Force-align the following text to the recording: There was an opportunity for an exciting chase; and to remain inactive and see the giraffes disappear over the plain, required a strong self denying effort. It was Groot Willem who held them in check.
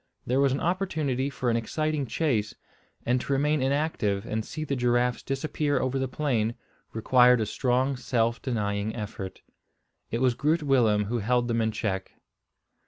There 0.25 0.39
was 0.39 0.51
an 0.51 0.59
opportunity 0.61 1.29
for 1.29 1.51
an 1.51 1.55
exciting 1.55 2.07
chase; 2.07 2.55
and 3.05 3.21
to 3.21 3.33
remain 3.33 3.61
inactive 3.61 4.25
and 4.25 4.43
see 4.43 4.63
the 4.63 4.75
giraffes 4.75 5.21
disappear 5.21 5.79
over 5.79 5.99
the 5.99 6.07
plain, 6.07 6.55
required 6.91 7.39
a 7.39 7.45
strong 7.45 7.95
self 7.95 8.41
denying 8.41 8.95
effort. 8.95 9.41
It 10.09 10.19
was 10.19 10.33
Groot 10.33 10.63
Willem 10.63 11.03
who 11.05 11.19
held 11.19 11.47
them 11.47 11.61
in 11.61 11.71
check. 11.71 12.13